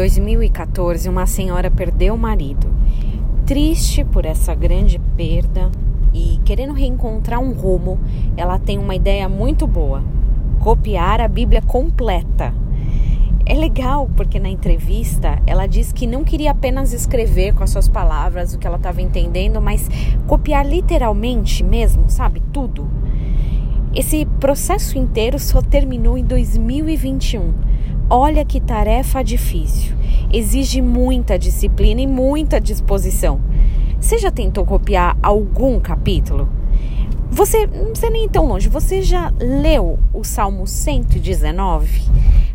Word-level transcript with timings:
2014, 0.00 1.10
uma 1.10 1.26
senhora 1.26 1.70
perdeu 1.70 2.14
o 2.14 2.18
marido. 2.18 2.66
Triste 3.44 4.02
por 4.02 4.24
essa 4.24 4.54
grande 4.54 4.98
perda 5.14 5.70
e 6.14 6.40
querendo 6.42 6.72
reencontrar 6.72 7.38
um 7.38 7.52
rumo, 7.52 8.00
ela 8.34 8.58
tem 8.58 8.78
uma 8.78 8.94
ideia 8.94 9.28
muito 9.28 9.66
boa: 9.66 10.02
copiar 10.58 11.20
a 11.20 11.28
Bíblia 11.28 11.60
completa. 11.60 12.54
É 13.44 13.52
legal 13.52 14.08
porque 14.16 14.40
na 14.40 14.48
entrevista 14.48 15.38
ela 15.46 15.66
diz 15.66 15.92
que 15.92 16.06
não 16.06 16.24
queria 16.24 16.52
apenas 16.52 16.94
escrever 16.94 17.52
com 17.52 17.62
as 17.62 17.68
suas 17.68 17.88
palavras 17.88 18.54
o 18.54 18.58
que 18.58 18.66
ela 18.66 18.78
estava 18.78 19.02
entendendo, 19.02 19.60
mas 19.60 19.86
copiar 20.26 20.66
literalmente 20.66 21.62
mesmo, 21.62 22.08
sabe? 22.08 22.40
Tudo. 22.54 22.88
Esse 23.94 24.24
processo 24.24 24.96
inteiro 24.96 25.38
só 25.38 25.60
terminou 25.60 26.16
em 26.16 26.24
2021. 26.24 27.52
Olha 28.12 28.44
que 28.44 28.60
tarefa 28.60 29.22
difícil. 29.22 29.94
Exige 30.32 30.82
muita 30.82 31.38
disciplina 31.38 32.00
e 32.00 32.08
muita 32.08 32.60
disposição. 32.60 33.40
Você 34.00 34.18
já 34.18 34.32
tentou 34.32 34.66
copiar 34.66 35.16
algum 35.22 35.78
capítulo? 35.78 36.48
Você 37.30 37.68
não 37.68 37.94
sei 37.94 38.10
nem 38.10 38.28
tão 38.28 38.48
longe. 38.48 38.68
Você 38.68 39.00
já 39.00 39.32
leu 39.38 39.96
o 40.12 40.24
Salmo 40.24 40.66
119? 40.66 42.02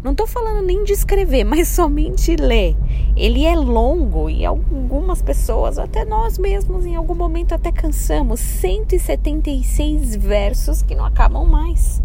Não 0.03 0.11
estou 0.11 0.27
falando 0.27 0.61
nem 0.61 0.83
de 0.83 0.91
escrever, 0.91 1.45
mas 1.47 1.69
somente 1.69 2.35
ler. 2.35 2.75
Ele 3.15 3.45
é 3.45 3.55
longo 3.55 4.29
e 4.29 4.45
algumas 4.45 5.21
pessoas, 5.21 5.79
até 5.79 6.03
nós 6.03 6.37
mesmos, 6.37 6.85
em 6.85 6.97
algum 6.97 7.15
momento 7.15 7.55
até 7.55 7.71
cansamos. 7.71 8.41
176 8.41 10.17
versos 10.17 10.81
que 10.81 10.95
não 10.95 11.05
acabam 11.05 11.45
mais. 11.47 12.03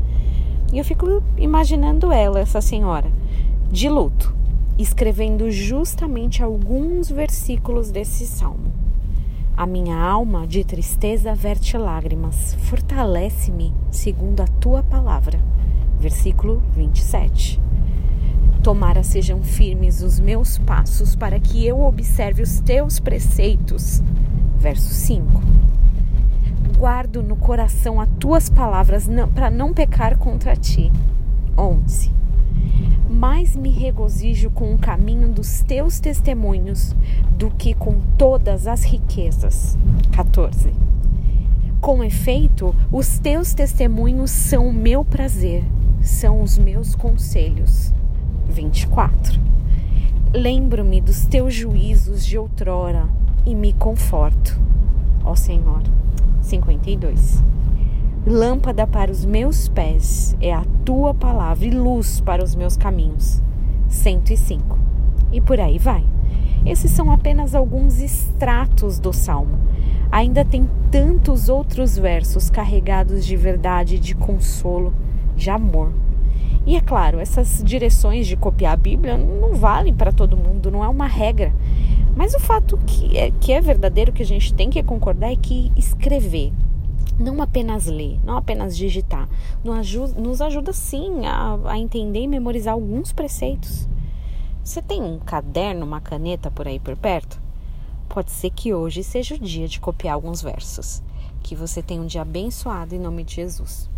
E 0.72 0.78
eu 0.78 0.84
fico 0.84 1.20
imaginando 1.36 2.12
ela, 2.12 2.38
essa 2.38 2.60
senhora, 2.60 3.10
de 3.70 3.88
luto, 3.88 4.34
escrevendo 4.76 5.48
justamente 5.48 6.42
alguns 6.42 7.08
versículos 7.08 7.92
desse 7.92 8.26
salmo. 8.26 8.72
A 9.56 9.64
minha 9.64 9.96
alma 9.96 10.44
de 10.44 10.64
tristeza 10.64 11.36
verte 11.36 11.78
lágrimas, 11.78 12.54
fortalece-me 12.62 13.72
segundo 13.92 14.40
a 14.40 14.46
tua 14.46 14.82
palavra. 14.82 15.40
Versículo 16.00 16.60
27. 16.74 17.60
Tomara 18.60 19.04
sejam 19.04 19.40
firmes 19.42 20.02
os 20.02 20.18
meus 20.18 20.58
passos 20.58 21.14
para 21.14 21.38
que 21.38 21.64
eu 21.64 21.80
observe 21.84 22.42
os 22.42 22.58
teus 22.60 22.98
preceitos. 22.98 24.02
Verso 24.58 24.92
5. 24.92 25.42
Guardo 26.76 27.22
no 27.22 27.36
coração 27.36 28.00
as 28.00 28.08
tuas 28.18 28.48
palavras 28.48 29.08
para 29.32 29.48
não 29.48 29.72
pecar 29.72 30.18
contra 30.18 30.56
ti. 30.56 30.90
11. 31.56 32.19
Mais 33.20 33.54
me 33.54 33.68
regozijo 33.68 34.48
com 34.48 34.74
o 34.74 34.78
caminho 34.78 35.28
dos 35.28 35.60
teus 35.60 36.00
testemunhos 36.00 36.96
do 37.36 37.50
que 37.50 37.74
com 37.74 38.00
todas 38.16 38.66
as 38.66 38.82
riquezas. 38.82 39.76
14. 40.12 40.72
Com 41.82 42.02
efeito, 42.02 42.74
os 42.90 43.18
teus 43.18 43.52
testemunhos 43.52 44.30
são 44.30 44.68
o 44.68 44.72
meu 44.72 45.04
prazer, 45.04 45.62
são 46.00 46.40
os 46.40 46.56
meus 46.56 46.94
conselhos. 46.94 47.92
24. 48.48 49.38
Lembro-me 50.32 51.02
dos 51.02 51.26
teus 51.26 51.52
juízos 51.52 52.24
de 52.24 52.38
outrora 52.38 53.06
e 53.44 53.54
me 53.54 53.74
conforto, 53.74 54.58
ó 55.22 55.34
Senhor. 55.34 55.82
52. 56.40 57.42
Lâmpada 58.26 58.86
para 58.86 59.10
os 59.10 59.24
meus 59.24 59.66
pés 59.66 60.36
é 60.42 60.52
a 60.52 60.62
tua 60.84 61.14
palavra 61.14 61.66
e 61.66 61.70
luz 61.70 62.20
para 62.20 62.44
os 62.44 62.54
meus 62.54 62.76
caminhos. 62.76 63.42
105. 63.88 64.78
E 65.32 65.40
por 65.40 65.58
aí 65.58 65.78
vai. 65.78 66.04
Esses 66.66 66.90
são 66.90 67.10
apenas 67.10 67.54
alguns 67.54 67.98
extratos 67.98 68.98
do 68.98 69.10
salmo. 69.10 69.58
Ainda 70.12 70.44
tem 70.44 70.68
tantos 70.90 71.48
outros 71.48 71.96
versos 71.96 72.50
carregados 72.50 73.24
de 73.24 73.36
verdade, 73.36 73.98
de 73.98 74.14
consolo, 74.14 74.92
de 75.34 75.48
amor. 75.48 75.90
E 76.66 76.76
é 76.76 76.80
claro, 76.82 77.20
essas 77.20 77.64
direções 77.64 78.26
de 78.26 78.36
copiar 78.36 78.74
a 78.74 78.76
Bíblia 78.76 79.16
não 79.16 79.54
valem 79.54 79.94
para 79.94 80.12
todo 80.12 80.36
mundo, 80.36 80.70
não 80.70 80.84
é 80.84 80.88
uma 80.88 81.06
regra. 81.06 81.54
Mas 82.14 82.34
o 82.34 82.38
fato 82.38 82.78
que 82.84 83.16
é, 83.16 83.30
que 83.40 83.50
é 83.50 83.62
verdadeiro, 83.62 84.12
que 84.12 84.22
a 84.22 84.26
gente 84.26 84.52
tem 84.52 84.68
que 84.68 84.82
concordar, 84.82 85.32
é 85.32 85.36
que 85.36 85.72
escrever, 85.74 86.52
não 87.18 87.40
apenas 87.42 87.86
ler, 87.86 88.18
não 88.24 88.36
apenas 88.36 88.76
digitar, 88.76 89.28
nos 89.64 89.76
ajuda, 89.78 90.20
nos 90.20 90.40
ajuda 90.40 90.72
sim 90.72 91.26
a, 91.26 91.58
a 91.64 91.78
entender 91.78 92.20
e 92.20 92.28
memorizar 92.28 92.74
alguns 92.74 93.12
preceitos. 93.12 93.88
Você 94.62 94.80
tem 94.80 95.02
um 95.02 95.18
caderno, 95.18 95.84
uma 95.84 96.00
caneta 96.00 96.50
por 96.50 96.68
aí 96.68 96.78
por 96.78 96.96
perto? 96.96 97.40
Pode 98.08 98.30
ser 98.30 98.50
que 98.50 98.74
hoje 98.74 99.02
seja 99.02 99.34
o 99.34 99.38
dia 99.38 99.66
de 99.68 99.80
copiar 99.80 100.14
alguns 100.14 100.42
versos. 100.42 101.02
Que 101.42 101.54
você 101.54 101.82
tenha 101.82 102.02
um 102.02 102.06
dia 102.06 102.22
abençoado 102.22 102.94
em 102.94 102.98
nome 102.98 103.24
de 103.24 103.36
Jesus. 103.36 103.88